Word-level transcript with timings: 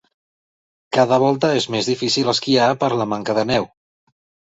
Cada 0.97 1.19
volta 1.23 1.51
és 1.57 1.67
més 1.75 1.89
difícil 1.91 2.31
esquiar 2.33 2.71
per 2.85 2.89
la 3.03 3.07
manca 3.13 3.37
de 3.41 3.45
neu. 3.51 3.69